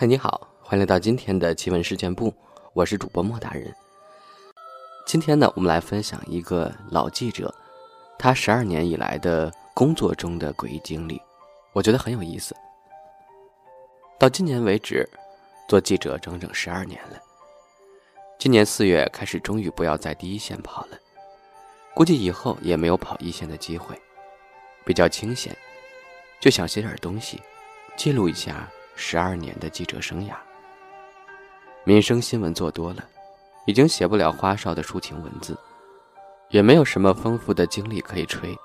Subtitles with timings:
[0.00, 2.32] 嗨，你好，欢迎来到今天的奇闻事件部，
[2.72, 3.74] 我是主播莫大人。
[5.04, 7.52] 今天呢，我们来分享一个老记者，
[8.16, 11.20] 他十二年以来的工作中的诡异经历，
[11.72, 12.54] 我觉得很有意思。
[14.20, 15.04] 到今年为止，
[15.66, 17.20] 做记者整整十二年了。
[18.38, 20.98] 今年四月开始，终于不要在第一线跑了，
[21.92, 24.00] 估计以后也没有跑一线的机会，
[24.84, 25.56] 比较清闲，
[26.38, 27.42] 就想写点东西，
[27.96, 28.70] 记录一下。
[29.00, 30.34] 十二年的记者生涯，
[31.84, 33.04] 民生新闻做多了，
[33.64, 35.56] 已经写不了花哨的抒情文字，
[36.48, 38.58] 也没有什么丰富的经历可以吹。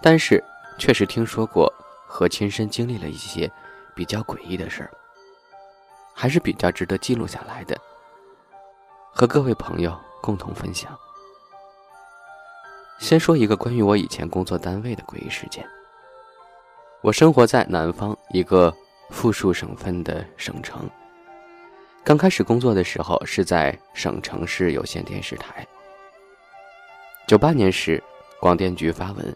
[0.00, 0.42] 但是，
[0.78, 1.70] 确实听说过
[2.06, 3.50] 和亲身经历了一些
[3.92, 4.90] 比较诡异的事儿，
[6.14, 7.76] 还是比较值得记录下来的，
[9.12, 10.96] 和各位朋友共同分享。
[13.00, 15.68] 先说一个关于我以前工作单位的诡异事件。
[17.00, 18.72] 我生活在南方一个。
[19.10, 20.88] 富庶省份的省城。
[22.02, 25.66] 刚开始工作的时候是在省城市有线电视台。
[27.26, 28.02] 九八年时，
[28.38, 29.34] 广电局发文，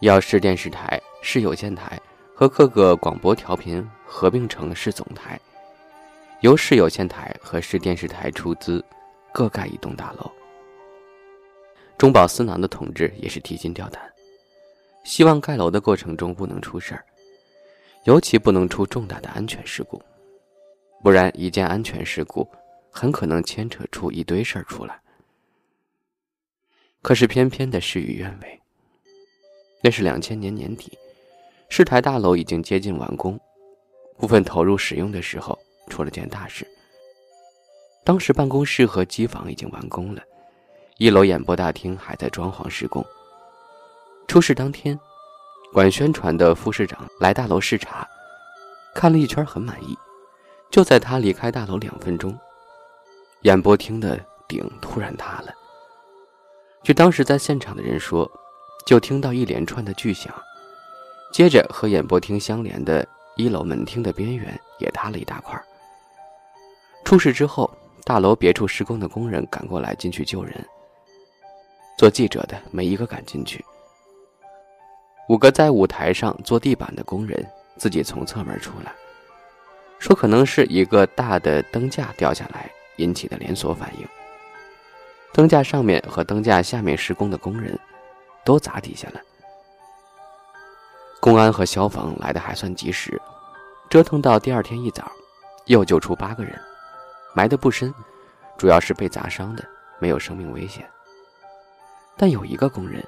[0.00, 2.00] 要市电视台、市有线台
[2.34, 5.40] 和各个广播调频合并成市总台，
[6.42, 8.84] 由市有线台和市电视台出资，
[9.32, 10.30] 各盖一栋大楼。
[11.98, 14.00] 中饱私囊的同志也是提心吊胆，
[15.02, 17.04] 希望盖楼的过程中不能出事儿。
[18.06, 20.00] 尤其不能出重大的安全事故，
[21.02, 22.48] 不然一件安全事故
[22.88, 25.00] 很可能牵扯出一堆事儿出来。
[27.02, 28.60] 可是偏偏的事与愿违。
[29.82, 30.96] 那是两千年年底，
[31.68, 33.38] 市台大楼已经接近完工，
[34.16, 36.64] 部分投入使用的时候，出了件大事。
[38.04, 40.22] 当时办公室和机房已经完工了，
[40.98, 43.04] 一楼演播大厅还在装潢施工。
[44.28, 44.96] 出事当天。
[45.76, 48.08] 管宣传的副市长来大楼视察，
[48.94, 49.94] 看了一圈很满意。
[50.70, 52.34] 就在他离开大楼两分钟，
[53.42, 54.18] 演播厅的
[54.48, 55.52] 顶突然塌了。
[56.82, 58.26] 据当时在现场的人说，
[58.86, 60.34] 就听到一连串的巨响，
[61.30, 63.06] 接着和演播厅相连的
[63.36, 65.62] 一楼门厅的边缘也塌了一大块。
[67.04, 67.70] 出事之后，
[68.02, 70.54] 大楼别处施工的工人赶过来进去救人。
[71.98, 73.62] 做记者的没一个敢进去。
[75.28, 77.44] 五个在舞台上做地板的工人
[77.76, 78.92] 自己从侧门出来，
[79.98, 84.06] 说可能是一个大的灯架掉下来引起的连锁反应。
[85.32, 87.76] 灯架上面和灯架下面施工的工人，
[88.44, 89.20] 都砸底下了。
[91.20, 93.20] 公安和消防来的还算及时，
[93.90, 95.10] 折腾到第二天一早，
[95.64, 96.56] 又救出八个人，
[97.34, 97.92] 埋得不深，
[98.56, 99.64] 主要是被砸伤的，
[99.98, 100.88] 没有生命危险。
[102.16, 103.04] 但有一个工人。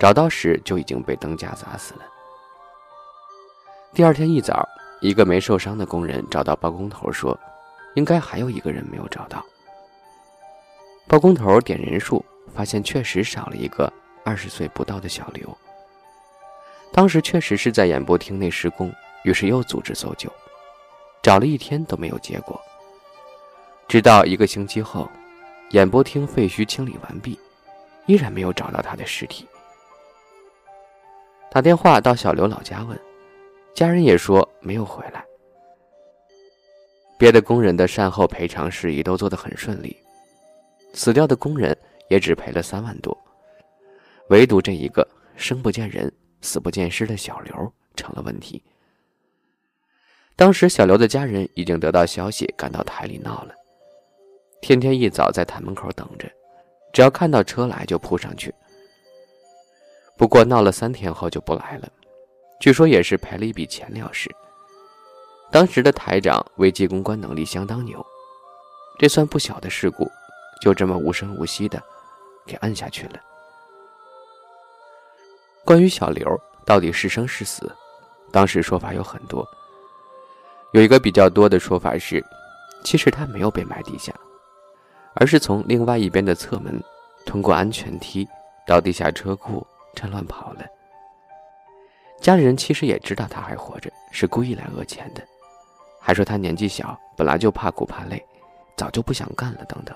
[0.00, 2.00] 找到时就已经被灯架砸死了。
[3.92, 4.66] 第二天一早，
[5.02, 7.38] 一个没受伤的工人找到包工头说
[7.96, 9.44] ：“应该还有一个人没有找到。”
[11.06, 12.24] 包工头点人数，
[12.54, 13.92] 发现确实少了一个
[14.24, 15.54] 二十岁不到的小刘。
[16.92, 18.90] 当时确实是在演播厅内施工，
[19.24, 20.32] 于是又组织搜救，
[21.22, 22.58] 找了一天都没有结果。
[23.86, 25.06] 直到一个星期后，
[25.72, 27.38] 演播厅废墟清理完毕，
[28.06, 29.46] 依然没有找到他的尸体。
[31.52, 32.96] 打电话到小刘老家问，
[33.74, 35.24] 家人也说没有回来。
[37.18, 39.96] 别的工人的善后赔偿事宜都做得很顺利，
[40.94, 41.76] 死掉的工人
[42.08, 43.16] 也只赔了三万多，
[44.28, 48.62] 唯独这一个生不见人、死不见尸的小刘成了问题。
[50.36, 53.52] 当时小刘的家人已经得到消息，赶到台里闹了，
[54.62, 56.30] 天天一早在台门口等着，
[56.92, 58.54] 只要看到车来就扑上去。
[60.20, 61.88] 不过闹了三天后就不来了，
[62.60, 64.30] 据说也是赔了一笔钱了事。
[65.50, 68.04] 当时的台长危机公关能力相当牛，
[68.98, 70.06] 这算不小的事故，
[70.60, 71.82] 就这么无声无息的
[72.44, 73.14] 给摁下去了。
[75.64, 77.74] 关于小刘到底是生是死，
[78.30, 79.42] 当时说法有很多。
[80.72, 82.22] 有一个比较多的说法是，
[82.84, 84.12] 其实他没有被埋地下，
[85.14, 86.78] 而是从另外一边的侧门，
[87.24, 88.28] 通过安全梯
[88.66, 89.66] 到地下车库。
[90.00, 90.64] 趁乱跑了。
[92.22, 95.22] 家里人其实也知道他还活着，是故意来讹钱的，
[96.00, 98.24] 还说他年纪小，本来就怕苦怕累，
[98.78, 99.94] 早就不想干了等等。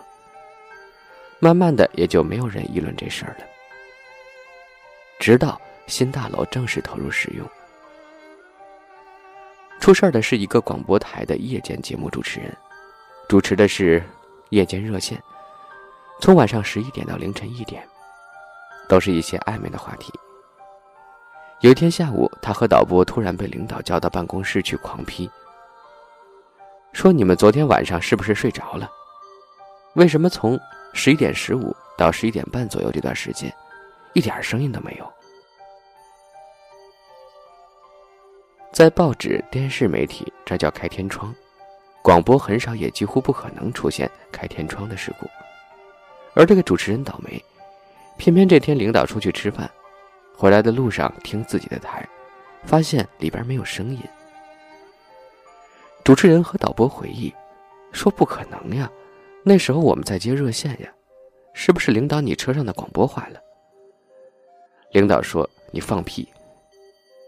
[1.38, 3.46] 慢慢的，也就没有人议论这事儿了。
[5.18, 7.48] 直到新大楼正式投入使用，
[9.80, 12.54] 出事儿的是一个广播台的夜间节目主持人，
[13.26, 14.02] 主持的是
[14.50, 15.18] 夜间热线，
[16.20, 17.86] 从晚上十一点到凌晨一点。
[18.88, 20.12] 都是一些暧昧的话题。
[21.60, 25.31] 有一天下午，他和导播突然被领导叫到办公室去狂批。
[26.92, 28.90] 说你们昨天晚上是不是睡着了？
[29.94, 30.58] 为什么从
[30.92, 33.52] 十一点十五到十一点半左右这段时间，
[34.12, 35.12] 一点声音都没有？
[38.72, 41.32] 在报纸、电视媒体，这叫开天窗；
[42.02, 45.26] 广播很少，也几乎不可能出现开天窗的事故。
[46.34, 47.42] 而这个主持人倒霉，
[48.16, 49.70] 偏偏这天领导出去吃饭，
[50.37, 52.08] 回来的路上听自己的台，
[52.64, 54.00] 发现里边没有声音。
[56.05, 57.32] 主持人和导播回忆，
[57.93, 58.90] 说：“不可能呀，
[59.43, 60.93] 那时候我们在接热线呀，
[61.55, 63.40] 是不是领导你车上的广播坏了？”
[64.93, 66.28] 领导说：“你放屁！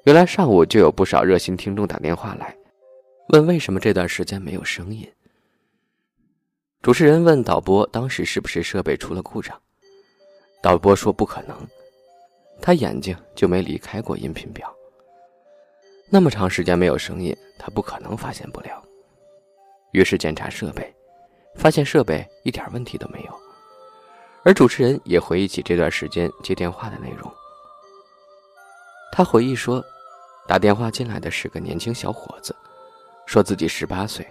[0.04, 2.56] 原来上午就有不少热心听众打电话来，
[3.30, 5.10] 问为什么这段时间没有声音。”
[6.80, 9.60] 主持人问导播：“当时是不是设备出了故障？”
[10.66, 11.56] 导播说：“不可能，
[12.60, 14.68] 他眼睛就没离开过音频表。”
[16.10, 18.82] 那么长时间没有声音，他不可能发现不了。
[19.92, 20.92] 于是检查设备，
[21.54, 23.40] 发现设备一点问题都没有。
[24.42, 27.32] 而主持人也回忆起这段时间接电话的内容。
[29.12, 29.80] 他回忆说，
[30.48, 32.52] 打电话进来的是个年轻小伙子，
[33.24, 34.26] 说自己十八岁，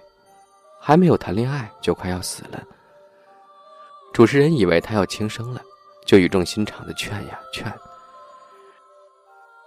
[0.82, 2.62] 还没有谈恋爱就快要死了。
[4.14, 5.62] 主持人以为他要轻生了，
[6.06, 7.66] 就语重心长的劝呀劝。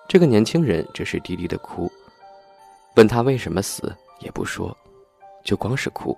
[0.09, 1.93] 这个年轻人只是低低的哭，
[2.97, 4.75] 问他为什么死也不说，
[5.45, 6.17] 就光是哭。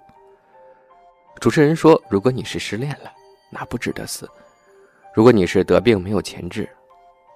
[1.40, 3.10] 主持人说：“如果你是失恋了，
[3.50, 4.26] 那不值得死；
[5.14, 6.68] 如果你是得病没有钱治，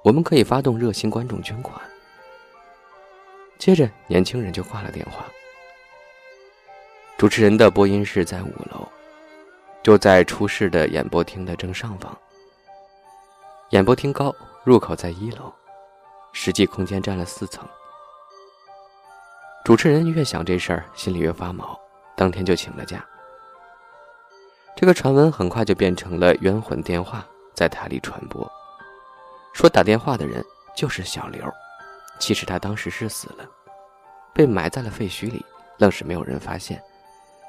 [0.05, 1.81] 我们可以发动热心观众捐款。”
[3.59, 5.25] 接着，年轻人就挂了电话。
[7.17, 8.87] 主持人的播音室在五楼，
[9.83, 12.17] 就在出事的演播厅的正上方。
[13.75, 14.33] 演播厅高，
[14.63, 15.53] 入口在一楼。
[16.31, 17.67] 实际空间占了四层。
[19.65, 21.77] 主持人越想这事儿，心里越发毛，
[22.15, 23.05] 当天就请了假。
[24.77, 28.49] 这个传闻很快就变成了冤魂电话，在台里传播，
[29.53, 30.41] 说打电话的人
[30.77, 31.45] 就是小刘，
[32.21, 33.45] 其实他当时是死了，
[34.33, 35.45] 被埋在了废墟里，
[35.79, 36.81] 愣是没有人发现。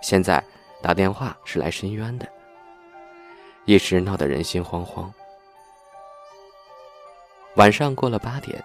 [0.02, 0.44] 现在
[0.82, 2.28] 打电话是来申冤的，
[3.66, 5.08] 一时闹得人心惶惶。
[7.56, 8.62] 晚上过了八点，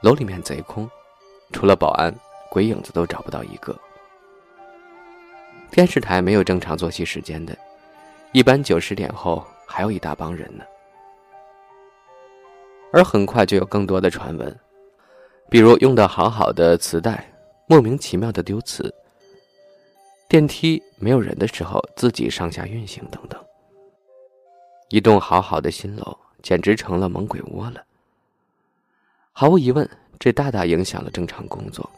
[0.00, 0.90] 楼里面贼空，
[1.52, 2.12] 除了保安，
[2.50, 3.78] 鬼影子都找不到一个。
[5.70, 7.56] 电视台没有正常作息时间的，
[8.32, 10.64] 一般九十点后还有一大帮人呢。
[12.92, 14.60] 而很快就有更多的传闻，
[15.48, 17.32] 比如用的好好的磁带
[17.68, 18.92] 莫名其妙的丢磁，
[20.28, 23.40] 电梯没有人的时候自己上下运行等等。
[24.88, 26.23] 一栋好好的新楼。
[26.44, 27.82] 简直成了猛鬼窝了。
[29.32, 29.88] 毫无疑问，
[30.18, 31.88] 这大大影响了正常工作。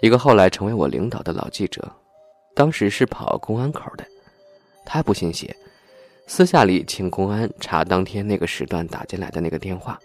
[0.00, 1.86] 一个后来成为我领导的老记者，
[2.54, 4.06] 当时是跑公安口的，
[4.86, 5.54] 他不信邪，
[6.26, 10.00] 私下里请公安查当天那个时段打进来的那个电话。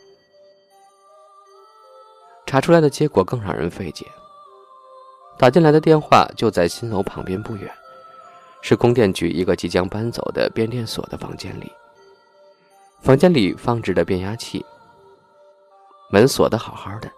[2.46, 4.06] 查出来的结果更让人费解，
[5.38, 7.72] 打进来的电话就在新楼旁边不远，
[8.62, 11.72] 是供电局一个即将搬走的变电所的房间里。
[13.02, 14.64] 房间里放置的变压器，
[16.12, 17.12] 门锁的好好的，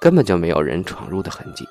[0.00, 1.68] 根本就没有人闯入的痕迹。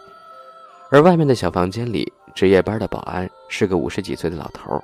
[0.92, 4.80] 而外面的小房间里，值夜班的保安是个五十几岁的老头。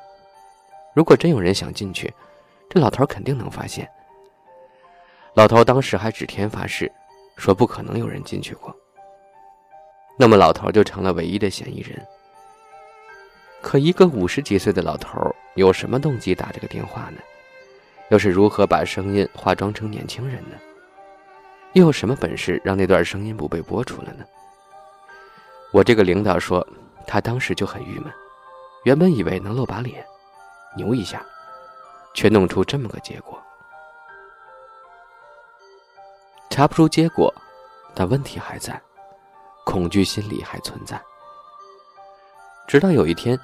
[0.96, 2.12] 如果真有人想进去，
[2.68, 3.88] 这老头肯定能发现。
[5.36, 6.92] 老头当时还指天发誓，
[7.38, 8.76] 说不可能有人进去过。
[10.18, 12.04] 那么老头就成了唯一的嫌疑人。
[13.62, 15.20] 可一个五十几岁的老头
[15.54, 17.20] 有什么动机打这个电话呢？
[18.10, 20.56] 又是如何把声音化妆成年轻人呢？
[21.74, 24.24] 又有什么本事让那段声音不被播出了呢？
[25.74, 26.66] 我这个领导说，
[27.06, 28.14] 他当时就很郁闷，
[28.84, 30.06] 原本以为能露把脸，
[30.78, 31.26] 牛一下，
[32.14, 33.42] 却弄出这么个结果。
[36.50, 37.34] 查不出结果，
[37.94, 38.82] 但问题还在，
[39.66, 41.02] 恐惧心理还存在。
[42.68, 43.38] 直到有一天，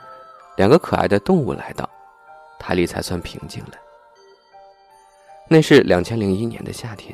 [0.55, 1.89] 两个可爱的动物来到，
[2.57, 3.73] 台里才算平静了。
[5.53, 7.13] 那是两千零一年的夏天，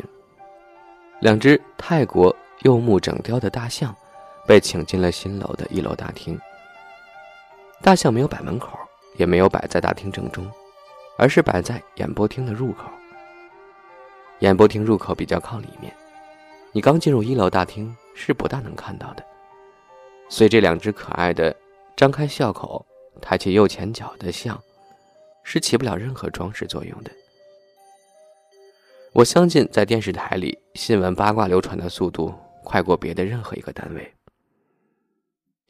[1.22, 3.96] 两只泰国柚木整雕的大象
[4.46, 6.40] 被请进了新楼的一楼大厅。
[7.82, 8.78] 大象没有摆门口，
[9.16, 10.48] 也没有摆在大厅正中，
[11.18, 12.84] 而是摆在演播厅的入口。
[14.42, 15.92] 演播厅入口比较靠里面，
[16.72, 19.26] 你刚进入一楼大厅是不大能看到的。
[20.30, 21.56] 所以这两只可爱的
[21.96, 22.86] 张开笑口、
[23.20, 24.62] 抬起右前脚的象，
[25.42, 27.10] 是起不了任何装饰作用的。
[29.14, 32.34] 我相信，在电视台里，新闻八卦流传的速度
[32.64, 34.14] 快过别的任何一个单位。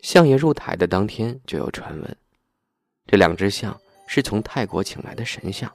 [0.02, 2.18] 相爷入台的当天就有传闻，
[3.06, 5.72] 这两只象是从泰国请来的神像，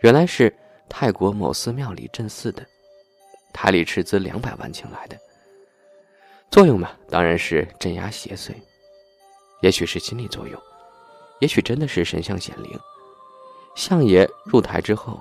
[0.00, 0.54] 原来是
[0.88, 2.64] 泰国某寺庙里镇寺的，
[3.52, 5.18] 台里斥资两百万请来的。
[6.50, 8.52] 作用嘛，当然是镇压邪祟，
[9.60, 10.60] 也许是心理作用，
[11.40, 12.78] 也许真的是神像显灵。
[13.74, 15.20] 相爷入台之后，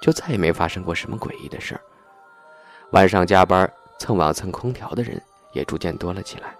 [0.00, 1.80] 就再也没发生过什么诡异的事儿。
[2.92, 5.20] 晚上加班蹭网蹭空调的人
[5.52, 6.54] 也逐渐多了起来。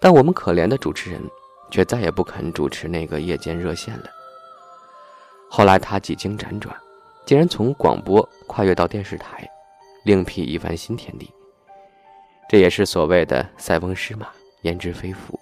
[0.00, 1.20] 但我们可怜的主持人，
[1.70, 4.04] 却再也不肯主持那个夜间热线了。
[5.50, 6.76] 后来他几经辗转，
[7.26, 9.48] 竟然从广播跨越到电视台，
[10.04, 11.32] 另辟一番新天地。
[12.48, 14.28] 这也是所谓的“塞翁失马，
[14.62, 15.38] 焉知非福”。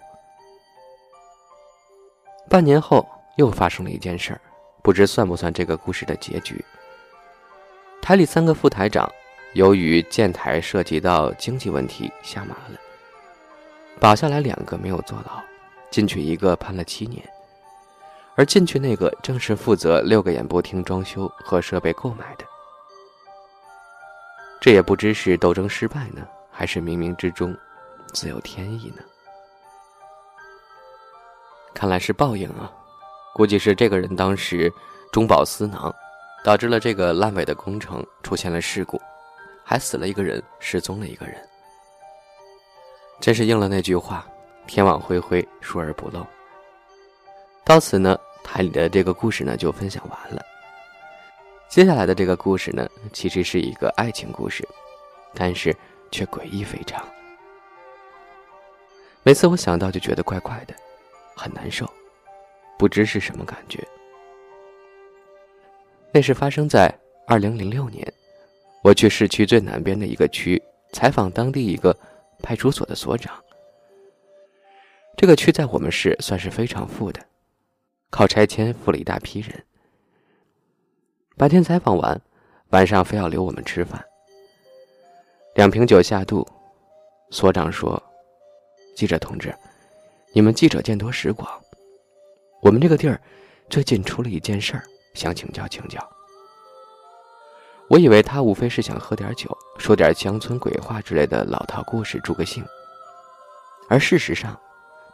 [2.49, 4.41] 半年后，又发生了一件事儿，
[4.87, 6.65] 不知算不算这个故事的结局。
[8.01, 9.13] 台里三个副台长，
[9.55, 12.79] 由于建台涉及到经济问题，下马了。
[13.99, 15.43] 保下来两个没有坐牢，
[15.91, 17.21] 进去一个判了七年，
[18.37, 22.45] 而进去那个正是负责六个演播厅装修和设备购买的。
[24.61, 27.53] 这也不知是斗争失败呢，还是冥冥之中
[28.13, 29.03] 自有天意呢？
[31.75, 32.71] 看来是报应啊！
[33.37, 34.73] 估计是这个人当时
[35.13, 35.95] 中饱私囊，
[36.43, 38.99] 导致了这个烂尾的工程出现了事故，
[39.63, 41.37] 还死了一个人，失踪了一个人。
[43.21, 44.27] 真是应了那句话
[44.67, 46.27] ：“天网恢恢，疏而不漏。”
[47.63, 50.43] 到此呢，台里的这个故事呢就分享完了。
[51.69, 54.67] 接下来的这个故事呢，其实是一个爱情故事，
[55.35, 55.77] 但是
[56.11, 57.07] 却诡异非常。
[59.23, 60.75] 每次我想到就觉得怪怪的，
[61.37, 61.87] 很难受，
[62.87, 63.85] 不知是什么感觉。
[66.13, 66.89] 那是发生在
[67.27, 68.07] 二零零六年，
[68.85, 70.63] 我去市区最南边的一个区
[70.93, 71.93] 采访当地一个。
[72.43, 73.43] 派出所的所长。
[75.17, 77.19] 这个区在我们市算是非常富的，
[78.11, 79.65] 靠拆迁富了一大批人。
[81.35, 82.21] 白天采访完，
[82.69, 84.05] 晚上非要留我们吃饭。
[85.55, 86.47] 两瓶酒下肚，
[87.31, 88.01] 所长说
[88.95, 89.53] ：“记者同志，
[90.35, 91.51] 你们记者见多识广，
[92.67, 93.21] 我们这个地儿
[93.71, 94.83] 最近出了一件事儿，
[95.15, 96.05] 想请教请教。”
[97.89, 102.67] 我以为他无非是想喝点酒，说点乡村鬼话之类的老套故事助个兴。
[103.89, 104.59] 而事实上，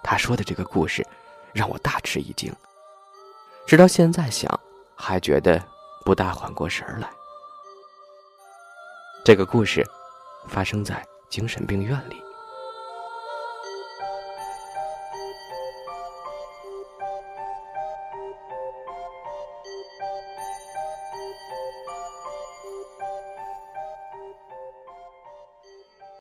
[0.03, 1.07] 他说的这个故事
[1.53, 2.51] 让我大吃一惊。
[3.67, 4.59] 直到现在想，
[4.97, 5.63] 还觉得
[6.07, 7.11] 不大缓过神来。
[9.27, 9.87] 这个故事
[10.49, 12.17] 发生在精神病院里。